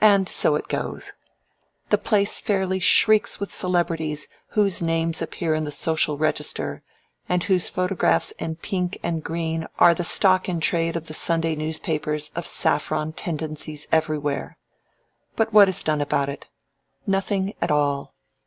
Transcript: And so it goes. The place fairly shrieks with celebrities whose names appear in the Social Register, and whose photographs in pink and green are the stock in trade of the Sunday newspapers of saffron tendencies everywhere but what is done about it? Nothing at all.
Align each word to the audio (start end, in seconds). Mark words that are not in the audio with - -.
And 0.00 0.30
so 0.30 0.54
it 0.54 0.66
goes. 0.68 1.12
The 1.90 1.98
place 1.98 2.40
fairly 2.40 2.78
shrieks 2.80 3.38
with 3.38 3.52
celebrities 3.52 4.26
whose 4.52 4.80
names 4.80 5.20
appear 5.20 5.52
in 5.52 5.64
the 5.64 5.70
Social 5.70 6.16
Register, 6.16 6.82
and 7.28 7.44
whose 7.44 7.68
photographs 7.68 8.30
in 8.38 8.56
pink 8.56 8.96
and 9.02 9.22
green 9.22 9.66
are 9.78 9.92
the 9.94 10.04
stock 10.04 10.48
in 10.48 10.60
trade 10.60 10.96
of 10.96 11.04
the 11.06 11.12
Sunday 11.12 11.54
newspapers 11.54 12.30
of 12.34 12.46
saffron 12.46 13.12
tendencies 13.12 13.86
everywhere 13.92 14.56
but 15.36 15.52
what 15.52 15.68
is 15.68 15.82
done 15.82 16.00
about 16.00 16.30
it? 16.30 16.46
Nothing 17.06 17.52
at 17.60 17.70
all. 17.70 18.14